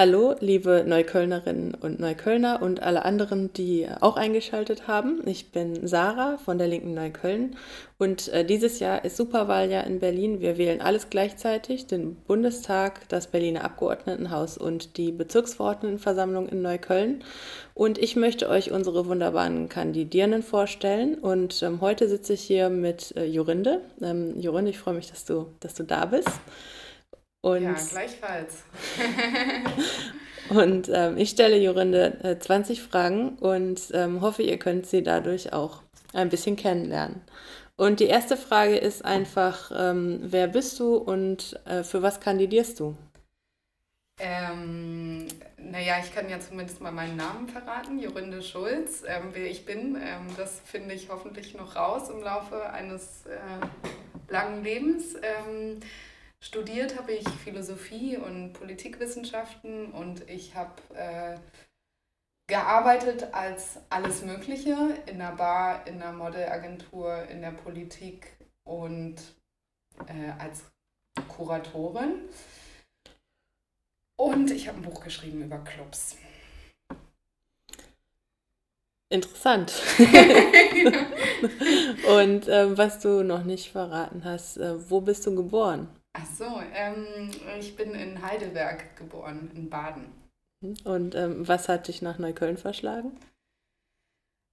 [0.00, 5.20] Hallo, liebe Neuköllnerinnen und Neuköllner und alle anderen, die auch eingeschaltet haben.
[5.26, 7.58] Ich bin Sarah von der Linken Neukölln
[7.98, 10.40] und äh, dieses Jahr ist Superwahljahr in Berlin.
[10.40, 17.22] Wir wählen alles gleichzeitig, den Bundestag, das Berliner Abgeordnetenhaus und die Bezirksverordnetenversammlung in Neukölln.
[17.74, 21.16] Und ich möchte euch unsere wunderbaren Kandidierenden vorstellen.
[21.16, 23.82] Und ähm, heute sitze ich hier mit äh, Jorinde.
[24.00, 26.30] Ähm, Jorinde, ich freue mich, dass du, dass du da bist.
[27.42, 28.64] Und, ja, gleichfalls.
[30.50, 35.52] und ähm, ich stelle Jorinde äh, 20 Fragen und ähm, hoffe, ihr könnt sie dadurch
[35.52, 35.82] auch
[36.12, 37.22] ein bisschen kennenlernen.
[37.76, 42.78] Und die erste Frage ist einfach, ähm, wer bist du und äh, für was kandidierst
[42.78, 42.94] du?
[44.18, 45.26] Ähm,
[45.56, 49.02] naja, ich kann ja zumindest mal meinen Namen verraten, Jorinde Schulz.
[49.06, 54.30] Ähm, wer ich bin, ähm, das finde ich hoffentlich noch raus im Laufe eines äh,
[54.30, 55.14] langen Lebens.
[56.40, 61.38] Ähm, Studiert habe ich Philosophie und Politikwissenschaften und ich habe äh,
[62.46, 69.16] gearbeitet als alles Mögliche in der Bar, in der Modelagentur, in der Politik und
[70.06, 70.64] äh, als
[71.28, 72.28] Kuratorin.
[74.16, 76.16] Und ich habe ein Buch geschrieben über Clubs.
[79.08, 79.72] Interessant.
[82.08, 85.88] und äh, was du noch nicht verraten hast, äh, wo bist du geboren?
[86.12, 90.12] Ach so, ähm, ich bin in Heidelberg geboren, in Baden.
[90.84, 93.16] Und ähm, was hat dich nach Neukölln verschlagen?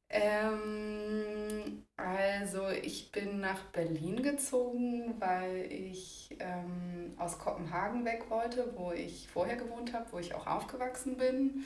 [0.10, 8.92] Ähm, also ich bin nach Berlin gezogen, weil ich ähm, aus Kopenhagen weg wollte, wo
[8.92, 11.66] ich vorher gewohnt habe, wo ich auch aufgewachsen bin.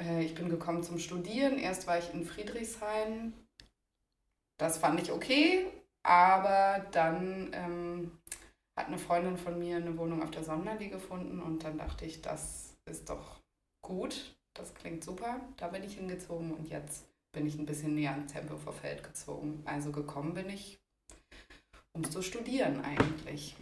[0.00, 1.58] Äh, ich bin gekommen zum Studieren.
[1.58, 3.32] Erst war ich in Friedrichshain.
[4.58, 5.66] Das fand ich okay,
[6.02, 8.18] aber dann ähm,
[8.80, 12.22] hat eine Freundin von mir eine Wohnung auf der Sonderli gefunden und dann dachte ich,
[12.22, 13.40] das ist doch
[13.84, 15.40] gut, das klingt super.
[15.58, 19.62] Da bin ich hingezogen und jetzt bin ich ein bisschen näher ans Tempelhofer Feld gezogen.
[19.66, 20.80] Also gekommen bin ich,
[21.92, 23.54] um zu studieren eigentlich.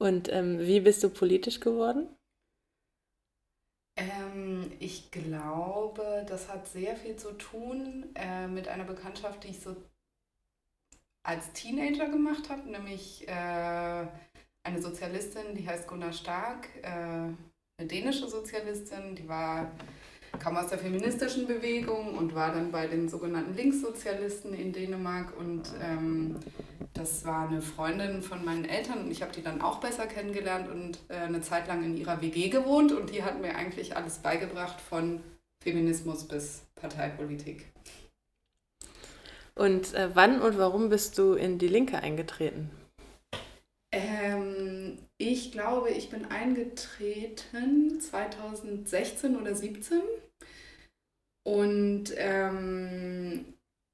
[0.00, 2.08] Und ähm, wie bist du politisch geworden?
[3.96, 9.60] Ähm, ich glaube, das hat sehr viel zu tun äh, mit einer Bekanntschaft, die ich
[9.60, 9.76] so
[11.28, 14.06] als Teenager gemacht habe, nämlich äh,
[14.62, 19.70] eine Sozialistin, die heißt Gunnar Stark, äh, eine dänische Sozialistin, die war
[20.38, 25.62] kam aus der feministischen Bewegung und war dann bei den sogenannten Linkssozialisten in Dänemark und
[25.82, 26.36] ähm,
[26.94, 30.70] das war eine Freundin von meinen Eltern und ich habe die dann auch besser kennengelernt
[30.70, 34.18] und äh, eine Zeit lang in ihrer WG gewohnt und die hat mir eigentlich alles
[34.18, 35.20] beigebracht von
[35.62, 37.66] Feminismus bis Parteipolitik.
[39.58, 42.70] Und äh, wann und warum bist du in die Linke eingetreten?
[43.90, 50.00] Ähm, ich glaube, ich bin eingetreten 2016 oder 2017.
[51.44, 53.46] Und ähm,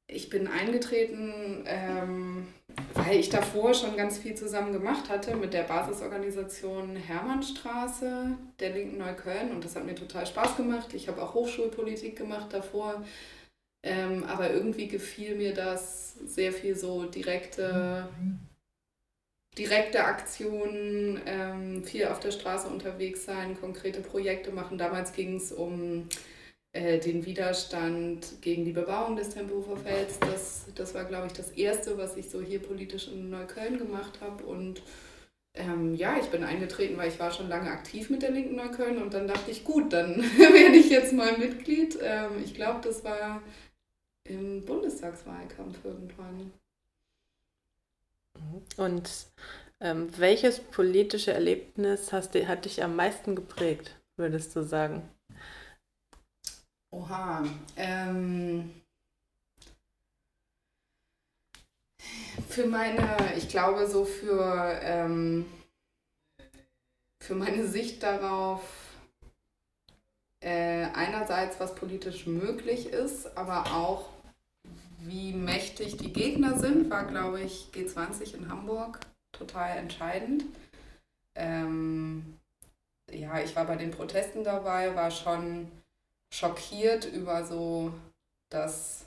[0.07, 2.49] ich bin eingetreten, ähm,
[2.93, 8.99] weil ich davor schon ganz viel zusammen gemacht hatte mit der Basisorganisation Hermannstraße der Linken
[8.99, 9.53] Neukölln.
[9.53, 10.93] Und das hat mir total Spaß gemacht.
[10.93, 13.03] Ich habe auch Hochschulpolitik gemacht davor
[13.85, 18.09] ähm, aber irgendwie gefiel mir das sehr viel so direkte,
[19.59, 24.79] direkte Aktionen, ähm, viel auf der Straße unterwegs sein, konkrete Projekte machen.
[24.79, 26.09] Damals ging es um
[26.73, 30.19] äh, den Widerstand gegen die Bebauung des Tempelhofer Felds.
[30.19, 34.19] Das, das war, glaube ich, das Erste, was ich so hier politisch in Neukölln gemacht
[34.23, 34.45] habe.
[34.45, 34.83] Und
[35.57, 39.01] ähm, ja, ich bin eingetreten, weil ich war schon lange aktiv mit der Linken Neukölln
[39.01, 41.99] und dann dachte ich, gut, dann werde ich jetzt mal Mitglied.
[42.03, 43.43] Ähm, ich glaube, das war
[44.25, 46.53] im Bundestagswahlkampf irgendwann.
[48.77, 49.11] Und
[49.81, 55.09] ähm, welches politische Erlebnis hast du, hat dich am meisten geprägt, würdest du sagen?
[56.91, 57.45] Oha.
[57.77, 58.83] Ähm,
[62.49, 65.47] für meine, ich glaube so für, ähm,
[67.21, 68.63] für meine Sicht darauf,
[70.41, 74.14] äh, einerseits was politisch möglich ist, aber auch
[75.07, 79.01] wie mächtig die Gegner sind, war, glaube ich, G20 in Hamburg
[79.33, 80.45] total entscheidend.
[81.35, 82.39] Ähm,
[83.11, 85.71] ja, ich war bei den Protesten dabei, war schon
[86.33, 87.93] schockiert über so
[88.51, 89.05] das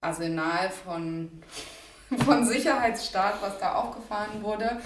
[0.00, 1.42] Arsenal von,
[2.24, 4.80] von Sicherheitsstaat, was da aufgefahren wurde.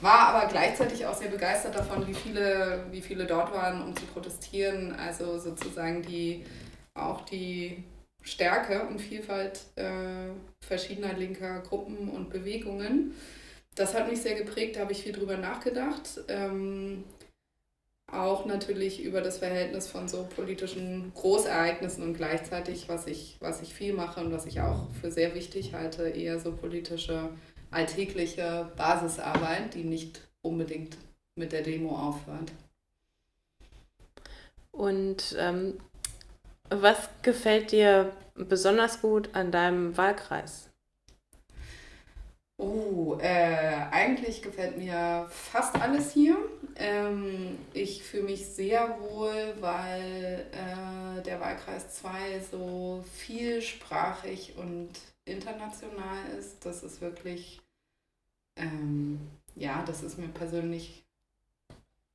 [0.00, 4.04] War aber gleichzeitig auch sehr begeistert davon, wie viele, wie viele dort waren, um zu
[4.06, 4.94] protestieren.
[4.94, 6.44] Also sozusagen die
[6.94, 7.84] auch die
[8.26, 10.30] Stärke und Vielfalt äh,
[10.60, 13.14] verschiedener linker Gruppen und Bewegungen.
[13.76, 16.20] Das hat mich sehr geprägt, da habe ich viel drüber nachgedacht.
[16.28, 17.04] Ähm,
[18.10, 23.74] auch natürlich über das Verhältnis von so politischen Großereignissen und gleichzeitig, was ich, was ich
[23.74, 27.30] viel mache und was ich auch für sehr wichtig halte, eher so politische,
[27.70, 30.96] alltägliche Basisarbeit, die nicht unbedingt
[31.36, 32.52] mit der Demo aufhört.
[34.72, 35.78] Und ähm,
[36.70, 40.70] was gefällt dir besonders gut an deinem Wahlkreis?
[42.58, 46.36] Oh, äh, eigentlich gefällt mir fast alles hier.
[46.76, 54.88] Ähm, ich fühle mich sehr wohl, weil äh, der Wahlkreis 2 so vielsprachig und
[55.26, 56.64] international ist.
[56.64, 57.60] Das ist wirklich,
[58.56, 59.20] ähm,
[59.54, 61.05] ja, das ist mir persönlich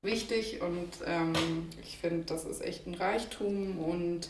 [0.02, 4.30] wichtig und ähm, ich finde, das ist echt ein Reichtum und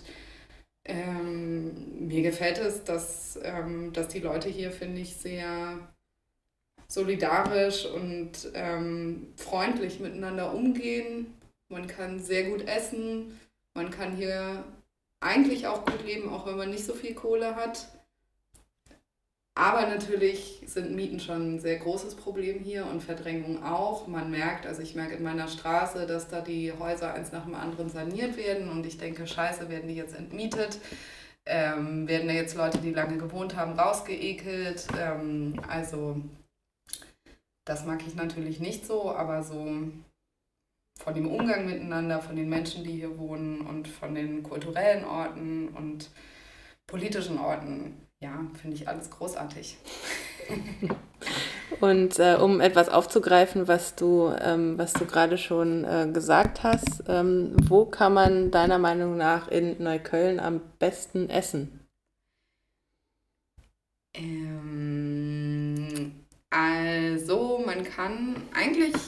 [0.85, 5.93] ähm, mir gefällt es, dass, ähm, dass die Leute hier, finde ich, sehr
[6.87, 11.37] solidarisch und ähm, freundlich miteinander umgehen.
[11.69, 13.39] Man kann sehr gut essen.
[13.73, 14.65] Man kann hier
[15.21, 17.87] eigentlich auch gut leben, auch wenn man nicht so viel Kohle hat.
[19.61, 24.07] Aber natürlich sind Mieten schon ein sehr großes Problem hier und Verdrängung auch.
[24.07, 27.53] Man merkt, also ich merke in meiner Straße, dass da die Häuser eins nach dem
[27.53, 30.79] anderen saniert werden und ich denke, scheiße, werden die jetzt entmietet?
[31.45, 34.87] Ähm, werden da jetzt Leute, die lange gewohnt haben, rausgeekelt?
[34.99, 36.19] Ähm, also
[37.63, 39.77] das mag ich natürlich nicht so, aber so
[40.97, 45.67] von dem Umgang miteinander, von den Menschen, die hier wohnen und von den kulturellen Orten
[45.67, 46.09] und
[46.87, 49.77] politischen Orten, ja, finde ich alles großartig.
[51.79, 57.03] Und äh, um etwas aufzugreifen, was du, ähm, was du gerade schon äh, gesagt hast,
[57.07, 61.79] ähm, wo kann man deiner Meinung nach in Neukölln am besten essen?
[64.13, 64.51] Ähm,
[66.49, 68.93] also, man kann eigentlich.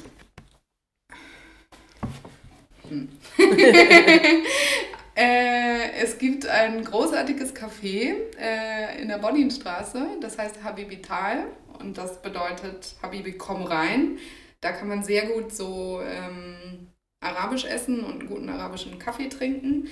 [2.89, 3.07] Hm.
[5.15, 11.45] äh, es gibt ein großartiges Café äh, in der Bonninstraße, das heißt Habibital
[11.79, 14.17] und das bedeutet Habibi, komm rein.
[14.61, 16.87] Da kann man sehr gut so ähm,
[17.19, 19.87] arabisch essen und einen guten arabischen Kaffee trinken.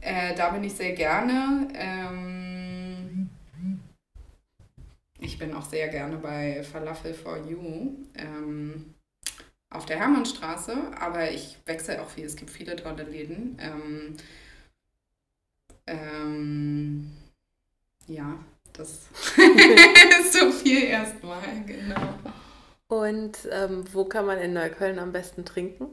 [0.00, 1.68] Äh, da bin ich sehr gerne.
[1.74, 3.30] Ähm,
[5.18, 8.94] ich bin auch sehr gerne bei Falafel for You ähm,
[9.74, 12.24] auf der Hermannstraße, aber ich wechsle auch viel.
[12.24, 13.58] Es gibt viele tolle Läden.
[13.60, 14.16] Ähm,
[15.86, 17.16] ähm,
[18.06, 18.38] ja,
[18.72, 22.14] das ist so viel erstmal, genau.
[22.88, 25.86] Und ähm, wo kann man in Neukölln am besten trinken?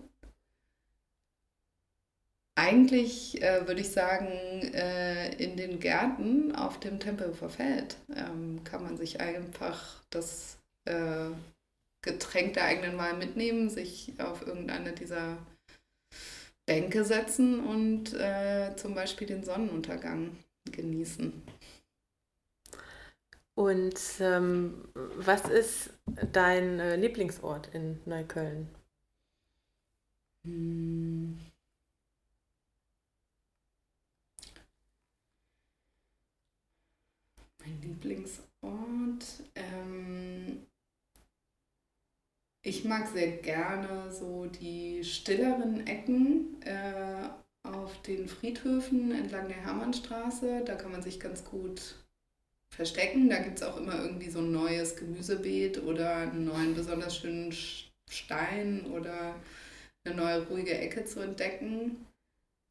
[2.56, 8.84] Eigentlich äh, würde ich sagen, äh, in den Gärten auf dem Tempelhofer Feld ähm, kann
[8.84, 11.30] man sich einfach das äh,
[12.02, 15.38] Getränk der eigenen Wahl mitnehmen, sich auf irgendeine dieser
[16.66, 20.38] Bänke setzen und äh, zum Beispiel den Sonnenuntergang
[20.72, 21.44] genießen.
[23.56, 25.92] Und ähm, was ist
[26.32, 28.68] dein äh, Lieblingsort in Neukölln?
[30.46, 31.38] Hm.
[37.60, 38.42] Mein Lieblingsort.
[39.56, 40.61] Ähm,
[42.64, 47.30] ich mag sehr gerne so die stilleren Ecken äh,
[47.64, 50.64] auf den Friedhöfen entlang der Hermannstraße.
[50.66, 51.96] Da kann man sich ganz gut
[52.70, 53.30] verstecken.
[53.30, 57.52] Da gibt es auch immer irgendwie so ein neues Gemüsebeet oder einen neuen besonders schönen
[58.10, 59.36] Stein oder
[60.04, 62.06] eine neue ruhige Ecke zu entdecken.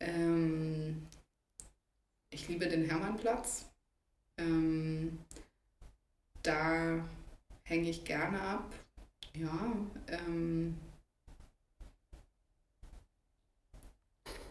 [0.01, 1.07] Ähm,
[2.31, 3.67] ich liebe den Hermannplatz.
[4.39, 5.19] Ähm,
[6.43, 7.05] da
[7.65, 8.73] hänge ich gerne ab.
[9.35, 9.73] Ja,
[10.09, 10.77] ähm,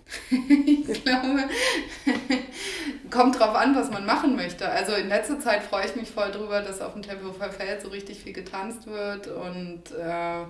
[0.32, 1.50] ich glaube,
[3.12, 4.70] kommt drauf an, was man machen möchte.
[4.70, 7.90] Also in letzter Zeit freue ich mich voll drüber, dass auf dem Tempelhofer Feld so
[7.90, 10.46] richtig viel getanzt wird und äh,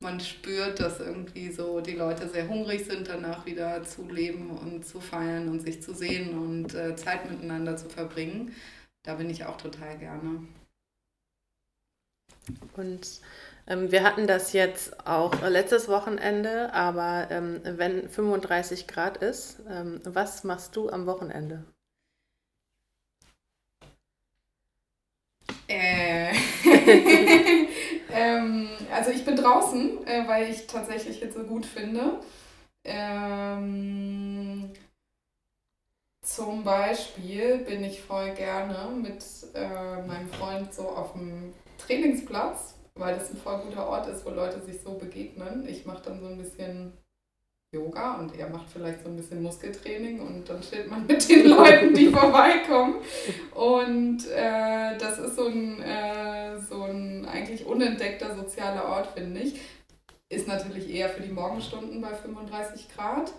[0.00, 4.84] man spürt, dass irgendwie so die Leute sehr hungrig sind, danach wieder zu leben und
[4.86, 8.54] zu feiern und sich zu sehen und äh, Zeit miteinander zu verbringen.
[9.04, 10.40] Da bin ich auch total gerne.
[12.76, 13.20] Und
[13.68, 20.44] wir hatten das jetzt auch letztes Wochenende, aber ähm, wenn 35 Grad ist, ähm, was
[20.44, 21.64] machst du am Wochenende?
[25.66, 26.32] Äh.
[28.12, 32.20] ähm, also ich bin draußen, äh, weil ich tatsächlich jetzt so gut finde.
[32.84, 34.70] Ähm,
[36.22, 43.14] zum Beispiel bin ich voll gerne mit äh, meinem Freund so auf dem Trainingsplatz weil
[43.14, 45.66] das ein voll guter Ort ist, wo Leute sich so begegnen.
[45.68, 46.92] Ich mache dann so ein bisschen
[47.72, 51.46] Yoga und er macht vielleicht so ein bisschen Muskeltraining und dann steht man mit den
[51.50, 52.96] Leuten, die vorbeikommen.
[53.54, 59.60] Und äh, das ist so ein, äh, so ein eigentlich unentdeckter sozialer Ort, finde ich.
[60.28, 63.32] Ist natürlich eher für die Morgenstunden bei 35 Grad.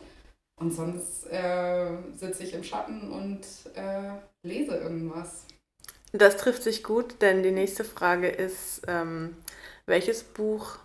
[0.59, 3.41] Und sonst äh, sitze ich im Schatten und
[3.75, 5.45] äh, lese irgendwas.
[6.13, 9.35] Das trifft sich gut, denn die nächste Frage ist, ähm,
[9.85, 10.77] welches Buch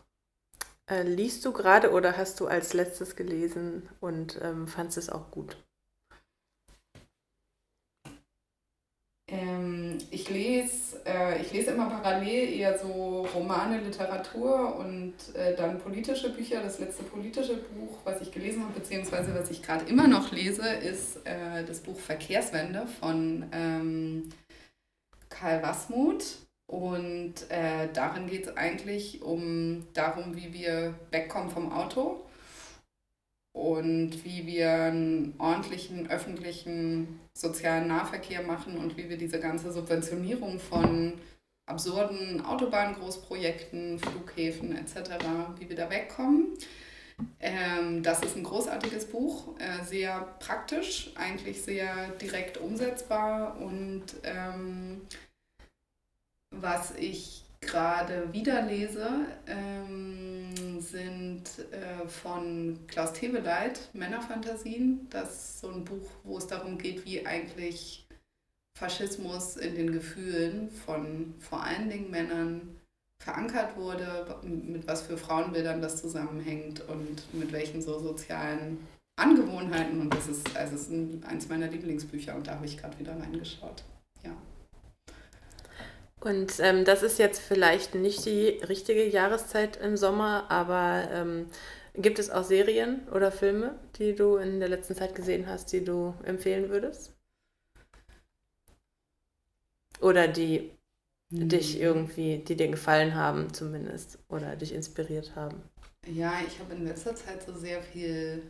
[0.91, 5.31] äh, liest du gerade oder hast du als letztes gelesen und ähm, fandest es auch
[5.31, 5.57] gut?
[9.33, 16.31] Ähm, ich, lese, äh, ich immer parallel eher so Romane, Literatur und äh, dann politische
[16.31, 16.61] Bücher.
[16.63, 20.69] Das letzte politische Buch, was ich gelesen habe, beziehungsweise was ich gerade immer noch lese,
[20.69, 24.29] ist äh, das Buch Verkehrswende von ähm,
[25.33, 26.39] Karl Wasmuth.
[26.67, 32.23] Und äh, darin geht es eigentlich um darum, wie wir wegkommen vom Auto
[33.53, 40.59] und wie wir einen ordentlichen öffentlichen sozialen Nahverkehr machen und wie wir diese ganze Subventionierung
[40.59, 41.15] von
[41.67, 45.11] absurden Autobahngroßprojekten, Flughäfen etc.,
[45.59, 46.57] wie wir da wegkommen.
[47.41, 55.03] Ähm, das ist ein großartiges Buch, äh, sehr praktisch, eigentlich sehr direkt umsetzbar und ähm,
[56.51, 59.09] was ich gerade wieder lese,
[59.47, 65.07] ähm, sind äh, von Klaus Teweleit, Männerfantasien.
[65.11, 68.07] Das ist so ein Buch, wo es darum geht, wie eigentlich
[68.77, 72.72] Faschismus in den Gefühlen von vor allen Dingen Männern
[73.23, 78.87] verankert wurde, mit was für Frauenbildern das zusammenhängt und mit welchen so sozialen
[79.17, 80.01] Angewohnheiten.
[80.01, 83.13] Und das ist, also es ist eins meiner Lieblingsbücher und da habe ich gerade wieder
[83.13, 83.85] reingeschaut.
[84.25, 84.37] Ja.
[86.21, 91.47] Und ähm, das ist jetzt vielleicht nicht die richtige Jahreszeit im Sommer, aber ähm,
[91.95, 95.85] gibt es auch Serien oder Filme, die du in der letzten Zeit gesehen hast, die
[95.85, 97.13] du empfehlen würdest?
[100.01, 100.73] Oder die
[101.33, 101.49] hm.
[101.49, 105.63] dich irgendwie, die dir gefallen haben zumindest oder dich inspiriert haben?
[106.07, 108.43] Ja, ich habe in letzter Zeit so sehr viel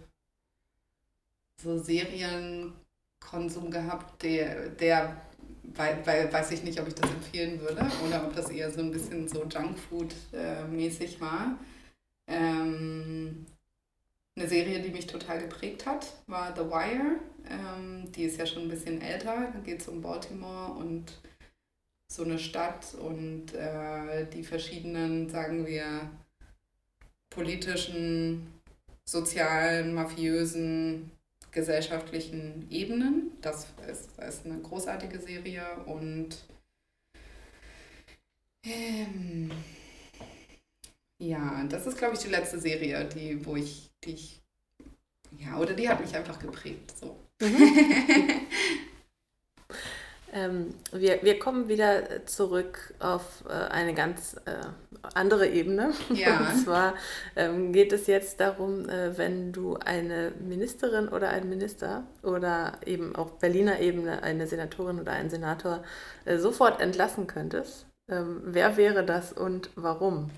[1.63, 5.17] so Serienkonsum gehabt, der, der
[5.63, 8.81] weil, weil weiß ich nicht, ob ich das empfehlen würde oder ob das eher so
[8.81, 11.59] ein bisschen so Junkfood-mäßig war.
[12.27, 13.47] Ähm,
[14.37, 17.21] eine Serie, die mich total geprägt hat, war The Wire.
[17.49, 19.51] Ähm, die ist ja schon ein bisschen älter.
[19.53, 21.21] Da geht es um Baltimore und
[22.13, 26.11] so eine Stadt und äh, die verschiedenen, sagen wir,
[27.31, 28.61] politischen,
[29.07, 31.11] sozialen, mafiösen
[31.53, 33.33] gesellschaftlichen Ebenen.
[33.41, 36.37] Das ist, ist eine großartige Serie und
[38.65, 39.51] ähm,
[41.19, 44.43] ja, das ist, glaube ich, die letzte Serie, die, wo ich, die ich,
[45.39, 46.93] ja, oder die hat mich einfach geprägt.
[46.99, 47.17] So.
[47.41, 48.41] Mhm.
[50.33, 54.55] Ähm, wir, wir kommen wieder zurück auf äh, eine ganz äh,
[55.15, 55.93] andere Ebene.
[56.11, 56.39] Ja.
[56.53, 56.95] Und zwar
[57.37, 63.15] ähm, geht es jetzt darum, äh, wenn du eine Ministerin oder einen Minister oder eben
[63.15, 65.85] auf Berliner Ebene eine Senatorin oder einen Senator
[66.25, 67.87] äh, sofort entlassen könntest.
[68.11, 70.31] Ähm, wer wäre das und warum?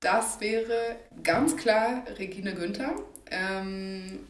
[0.00, 2.94] Das wäre ganz klar Regine Günther.
[3.30, 4.26] Ähm,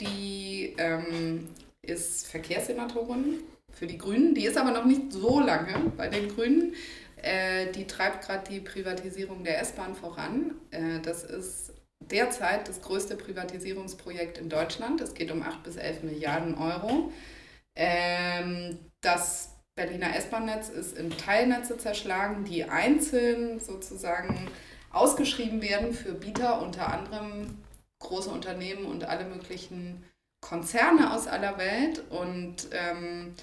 [0.00, 1.48] die ähm,
[1.80, 3.40] ist Verkehrssenatorin
[3.72, 4.34] für die Grünen.
[4.34, 6.74] Die ist aber noch nicht so lange bei den Grünen.
[7.22, 10.54] Äh, die treibt gerade die Privatisierung der S-Bahn voran.
[10.70, 11.72] Äh, das ist
[12.10, 15.00] derzeit das größte Privatisierungsprojekt in Deutschland.
[15.00, 17.12] Es geht um 8 bis 11 Milliarden Euro.
[17.76, 24.48] Ähm, das Berliner S-Bahn-Netz ist in Teilnetze zerschlagen, die einzeln sozusagen
[24.90, 27.62] ausgeschrieben werden für Bieter, unter anderem
[28.00, 30.04] große Unternehmen und alle möglichen
[30.42, 32.02] Konzerne aus aller Welt.
[32.10, 33.34] Und ähm,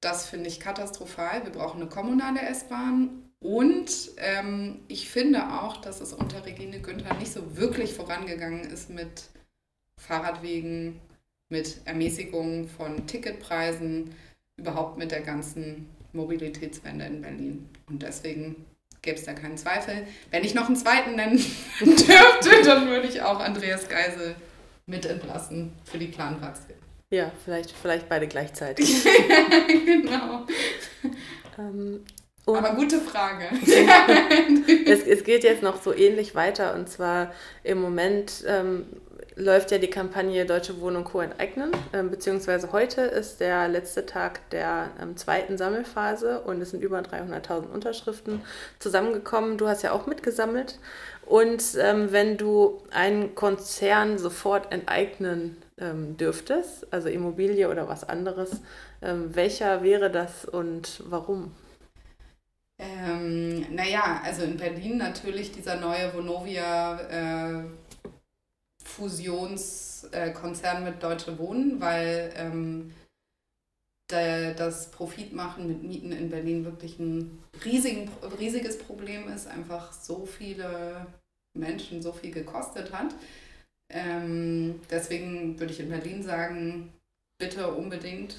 [0.00, 1.44] das finde ich katastrophal.
[1.44, 3.22] Wir brauchen eine kommunale S-Bahn.
[3.40, 8.90] Und ähm, ich finde auch, dass es unter Regine Günther nicht so wirklich vorangegangen ist
[8.90, 9.24] mit
[9.96, 11.00] Fahrradwegen,
[11.48, 14.14] mit Ermäßigung von Ticketpreisen,
[14.56, 17.68] überhaupt mit der ganzen Mobilitätswende in Berlin.
[17.88, 18.66] Und deswegen
[19.02, 20.06] gäbe es da keinen Zweifel.
[20.30, 21.36] Wenn ich noch einen zweiten nennen
[21.80, 24.34] dürfte, dann würde ich auch Andreas Geisel
[24.86, 26.77] mit entlassen für die Planpraxis.
[27.10, 29.06] Ja, vielleicht, vielleicht beide gleichzeitig.
[29.66, 30.46] genau.
[31.58, 32.04] Ähm,
[32.46, 33.46] Aber gute Frage.
[34.86, 37.32] es, es geht jetzt noch so ähnlich weiter und zwar
[37.64, 38.86] im Moment ähm,
[39.36, 41.20] läuft ja die Kampagne Deutsche Wohnen Co.
[41.20, 46.82] enteignen, ähm, beziehungsweise heute ist der letzte Tag der ähm, zweiten Sammelphase und es sind
[46.82, 48.42] über 300.000 Unterschriften
[48.80, 49.56] zusammengekommen.
[49.56, 50.78] Du hast ja auch mitgesammelt.
[51.24, 58.60] Und ähm, wenn du einen Konzern sofort enteignen ähm, dürftest, also Immobilie oder was anderes,
[59.02, 61.52] ähm, welcher wäre das und warum?
[62.78, 67.64] Ähm, naja, also in Berlin natürlich dieser neue Vonovia äh,
[68.84, 72.92] Fusionskonzern mit Deutsche Wohnen, weil ähm,
[74.10, 80.24] der, das Profitmachen mit Mieten in Berlin wirklich ein riesigen, riesiges Problem ist, einfach so
[80.24, 81.06] viele
[81.54, 83.14] Menschen so viel gekostet hat.
[83.90, 86.92] Ähm, deswegen würde ich in Berlin sagen,
[87.38, 88.36] bitte unbedingt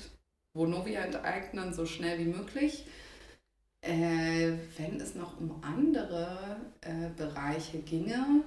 [0.54, 2.86] Vonovia enteignen, so schnell wie möglich.
[3.82, 8.44] Äh, wenn es noch um andere äh, Bereiche ginge,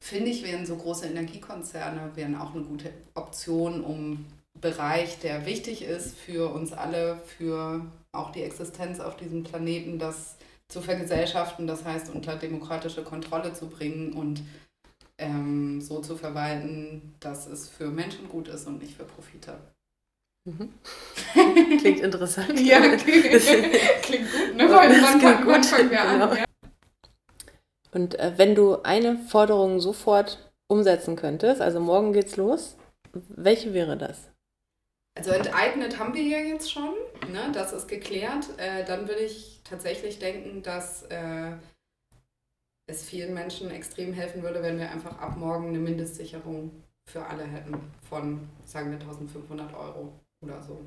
[0.00, 5.82] finde ich, wären so große Energiekonzerne wären auch eine gute Option, um Bereich, der wichtig
[5.82, 10.36] ist für uns alle, für auch die Existenz auf diesem Planeten, das
[10.68, 14.42] zu vergesellschaften, das heißt unter demokratische Kontrolle zu bringen und
[15.18, 19.58] ähm, so zu verwalten, dass es für Menschen gut ist und nicht für Profite.
[20.46, 20.72] Mhm.
[21.78, 22.60] Klingt interessant.
[22.60, 23.24] ja, klingt,
[24.02, 24.70] klingt gut, ne?
[24.70, 25.78] Weil das klingt gut.
[25.78, 26.26] wir genau.
[26.26, 26.38] an.
[26.38, 26.44] Ja.
[27.92, 32.76] Und äh, wenn du eine Forderung sofort umsetzen könntest, also morgen geht's los,
[33.12, 34.28] welche wäre das?
[35.16, 36.92] Also enteignet haben wir ja jetzt schon,
[37.32, 37.50] ne?
[37.54, 38.50] das ist geklärt.
[38.58, 41.52] Äh, dann würde ich tatsächlich denken, dass äh,
[42.86, 46.70] es vielen Menschen extrem helfen würde, wenn wir einfach ab morgen eine Mindestsicherung
[47.10, 47.74] für alle hätten
[48.08, 50.12] von, sagen wir, 1500 Euro
[50.44, 50.84] oder so.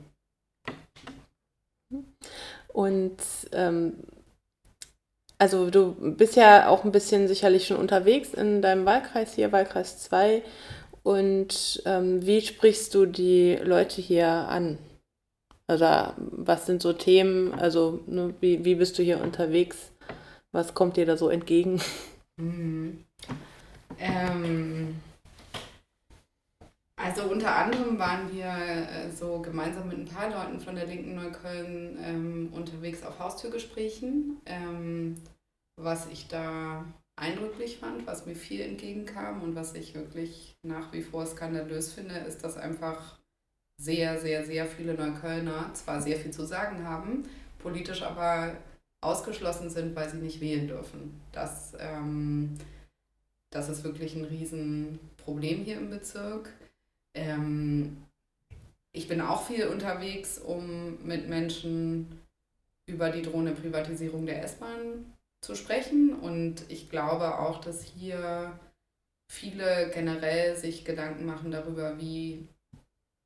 [2.67, 3.17] Und
[3.51, 4.03] ähm,
[5.39, 9.97] also du bist ja auch ein bisschen sicherlich schon unterwegs in deinem Wahlkreis hier, Wahlkreis
[10.03, 10.43] 2.
[11.09, 14.77] Und ähm, wie sprichst du die Leute hier an?
[15.65, 15.85] Also
[16.15, 17.51] was sind so Themen?
[17.55, 19.91] Also ne, wie, wie bist du hier unterwegs?
[20.51, 21.81] Was kommt dir da so entgegen?
[22.37, 23.05] Mhm.
[23.97, 24.97] Ähm,
[26.95, 31.15] also unter anderem waren wir äh, so gemeinsam mit ein paar Leuten von der Linken
[31.15, 34.39] Neukölln ähm, unterwegs auf Haustürgesprächen.
[34.45, 35.15] Ähm,
[35.75, 36.85] was ich da
[37.19, 42.15] eindrücklich fand, was mir viel entgegenkam und was ich wirklich nach wie vor skandalös finde,
[42.15, 43.19] ist, dass einfach
[43.77, 47.23] sehr, sehr, sehr viele Neuköllner zwar sehr viel zu sagen haben,
[47.59, 48.55] politisch aber
[49.01, 51.19] ausgeschlossen sind, weil sie nicht wählen dürfen.
[51.31, 52.57] Das, ähm,
[53.51, 56.49] das ist wirklich ein Riesenproblem hier im Bezirk.
[57.13, 57.97] Ähm,
[58.91, 62.19] ich bin auch viel unterwegs, um mit Menschen
[62.85, 65.05] über die drohende Privatisierung der S-Bahn
[65.41, 66.13] zu sprechen.
[66.13, 68.59] Und ich glaube auch, dass hier
[69.31, 72.47] viele generell sich Gedanken machen darüber, wie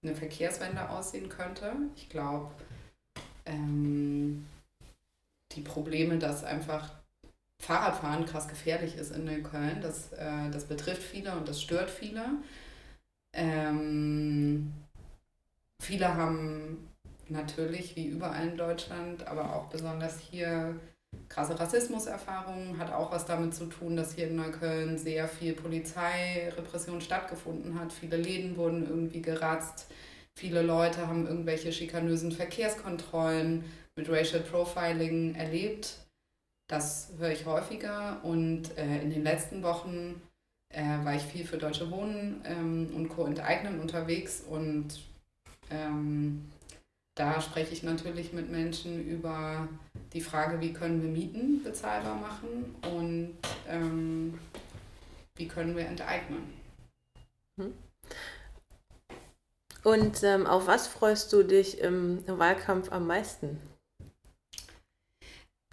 [0.04, 1.74] eine Verkehrswende aussehen könnte.
[1.96, 2.52] Ich glaube,
[3.46, 4.46] ähm,
[5.54, 6.92] die Probleme, dass einfach
[7.62, 12.26] Fahrradfahren krass gefährlich ist in Neukölln, das, äh, das betrifft viele und das stört viele.
[13.34, 14.74] Ähm,
[15.82, 16.90] viele haben
[17.30, 20.78] natürlich, wie überall in Deutschland, aber auch besonders hier
[21.30, 27.02] krasse Rassismuserfahrungen, hat auch was damit zu tun, dass hier in Neukölln sehr viel Polizeirepression
[27.02, 27.92] stattgefunden hat.
[27.92, 29.88] Viele Läden wurden irgendwie geratzt.
[30.36, 33.64] Viele Leute haben irgendwelche schikanösen Verkehrskontrollen
[33.96, 35.98] mit Racial Profiling erlebt.
[36.68, 40.22] Das höre ich häufiger und äh, in den letzten Wochen
[40.70, 43.26] äh, war ich viel für Deutsche Wohnen ähm, und Co.
[43.26, 44.88] enteignen unterwegs und
[45.70, 46.46] ähm,
[47.16, 49.68] da spreche ich natürlich mit Menschen über
[50.14, 54.40] die Frage, wie können wir Mieten bezahlbar machen und ähm,
[55.36, 56.54] wie können wir enteignen.
[57.60, 57.74] Hm.
[59.84, 63.60] Und ähm, auf was freust du dich im, Wahlkampf am meisten?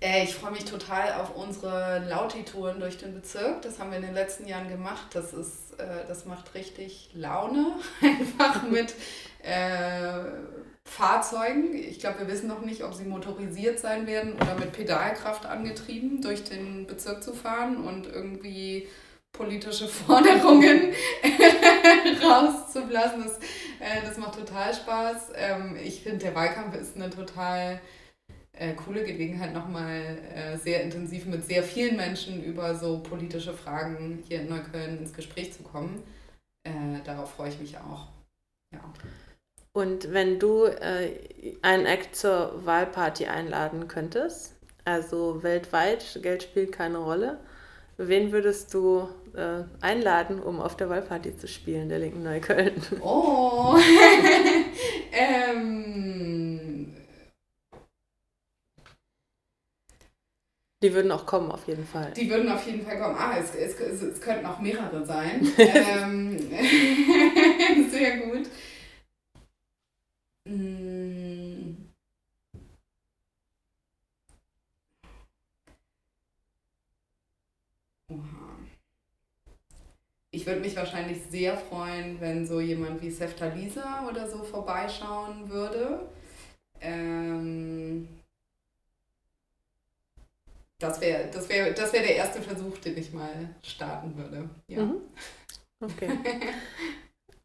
[0.03, 3.63] Äh, ich freue mich total auf unsere Lauti-Touren durch den Bezirk.
[3.63, 5.09] Das haben wir in den letzten Jahren gemacht.
[5.13, 7.77] Das, ist, äh, das macht richtig Laune.
[8.03, 8.95] Einfach mit
[9.43, 10.23] äh,
[10.85, 11.75] Fahrzeugen.
[11.75, 16.21] Ich glaube, wir wissen noch nicht, ob sie motorisiert sein werden oder mit Pedalkraft angetrieben,
[16.23, 18.89] durch den Bezirk zu fahren und irgendwie
[19.33, 20.93] politische Forderungen
[22.23, 23.23] rauszublasen.
[23.25, 23.39] Das,
[23.79, 25.33] äh, das macht total Spaß.
[25.37, 27.81] Ähm, ich finde, der Wahlkampf ist eine total
[28.53, 34.23] äh, coole Gelegenheit, nochmal äh, sehr intensiv mit sehr vielen Menschen über so politische Fragen
[34.29, 36.03] hier in Neukölln ins Gespräch zu kommen.
[36.65, 38.09] Äh, darauf freue ich mich auch.
[38.73, 38.81] Ja.
[39.73, 41.13] Und wenn du äh,
[41.63, 47.39] einen Act zur Wahlparty einladen könntest, also weltweit, Geld spielt keine Rolle,
[47.97, 52.83] wen würdest du äh, einladen, um auf der Wahlparty zu spielen, der linken Neukölln?
[53.01, 53.79] Oh,
[55.13, 56.97] ähm,
[60.83, 62.13] Die würden auch kommen, auf jeden Fall.
[62.17, 63.15] Die würden auf jeden Fall kommen.
[63.19, 65.47] Ah, es, es, es, könnten auch mehrere sein.
[65.59, 66.39] ähm,
[67.91, 68.49] sehr gut.
[70.47, 71.91] Mm.
[78.09, 78.59] Oha.
[80.41, 85.51] Ich würde mich wahrscheinlich sehr freuen, wenn so jemand wie Sefta Lisa oder so vorbeischauen
[85.51, 86.09] würde.
[86.81, 88.09] Ähm,
[90.79, 94.49] das wäre das wär, das wär der erste Versuch, den ich mal starten würde.
[94.67, 94.83] Ja.
[94.83, 95.03] Mhm.
[95.79, 96.11] Okay.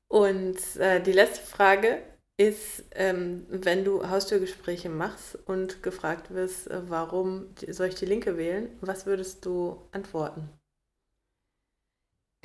[0.07, 2.01] Und äh, die letzte Frage
[2.37, 8.37] ist, ähm, wenn du Haustürgespräche machst und gefragt wirst, äh, warum soll ich die Linke
[8.37, 10.49] wählen, was würdest du antworten?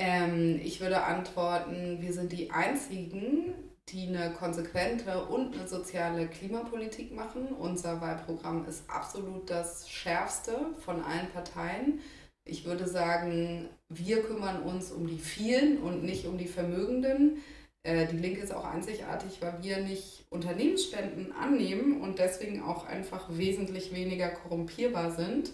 [0.00, 3.52] Ähm, ich würde antworten, wir sind die Einzigen,
[3.90, 7.48] die eine konsequente und eine soziale Klimapolitik machen.
[7.48, 12.00] Unser Wahlprogramm ist absolut das schärfste von allen Parteien.
[12.46, 17.42] Ich würde sagen, wir kümmern uns um die vielen und nicht um die Vermögenden.
[17.82, 23.26] Äh, die Linke ist auch einzigartig, weil wir nicht Unternehmensspenden annehmen und deswegen auch einfach
[23.36, 25.50] wesentlich weniger korrumpierbar sind.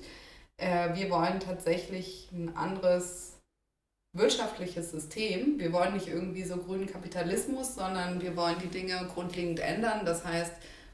[0.56, 3.35] Äh, wir wollen tatsächlich ein anderes
[4.16, 5.58] wirtschaftliches System.
[5.58, 10.04] Wir wollen nicht irgendwie so grünen Kapitalismus, sondern wir wollen die Dinge grundlegend ändern.
[10.04, 10.52] Das heißt,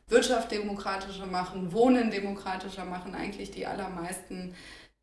[0.09, 4.55] Wirtschaft demokratischer machen, Wohnen demokratischer machen, eigentlich die allermeisten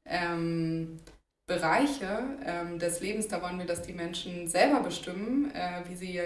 [0.05, 0.99] ähm,
[1.47, 3.27] Bereiche ähm, des Lebens.
[3.27, 6.21] Da wollen wir, dass die Menschen selber bestimmen, äh, wie, sie,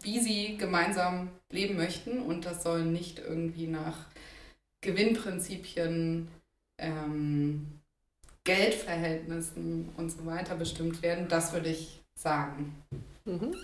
[0.00, 2.22] wie sie gemeinsam leben möchten.
[2.22, 4.06] Und das soll nicht irgendwie nach
[4.82, 6.28] Gewinnprinzipien
[6.78, 7.81] ähm,
[8.44, 11.28] Geldverhältnissen und so weiter bestimmt werden.
[11.28, 12.74] Das würde ich sagen.
[13.24, 13.54] Mhm.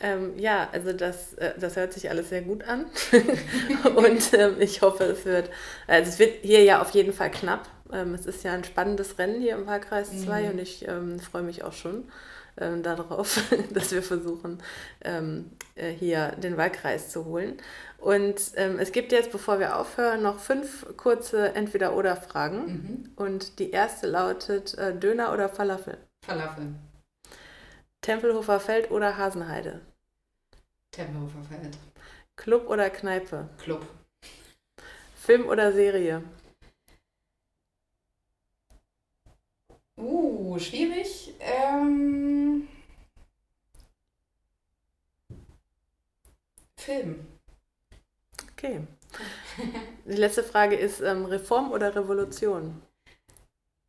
[0.00, 2.86] Ähm, ja, also das, äh, das hört sich alles sehr gut an.
[3.96, 5.50] und ähm, ich hoffe, es wird,
[5.86, 7.68] also es wird hier ja auf jeden Fall knapp.
[7.92, 10.50] Ähm, es ist ja ein spannendes Rennen hier im Wahlkreis 2 mhm.
[10.50, 12.04] und ich ähm, freue mich auch schon
[12.58, 14.62] ähm, darauf, dass wir versuchen,
[15.02, 17.56] ähm, äh, hier den Wahlkreis zu holen.
[17.98, 22.66] Und ähm, es gibt jetzt, bevor wir aufhören, noch fünf kurze Entweder-Oder-Fragen.
[22.66, 23.12] Mhm.
[23.16, 25.98] Und die erste lautet: äh, Döner oder Falafel?
[26.24, 26.74] Falafel.
[28.00, 29.80] Tempelhofer Feld oder Hasenheide?
[30.90, 31.78] Tempelhofer Feld.
[32.36, 33.48] Club oder Kneipe?
[33.58, 33.86] Club.
[35.14, 36.22] Film oder Serie?
[40.02, 41.32] Uh, schwierig.
[41.38, 42.66] Ähm,
[46.76, 47.24] Film.
[48.52, 48.80] Okay.
[50.06, 52.82] Die letzte Frage ist ähm, Reform oder Revolution?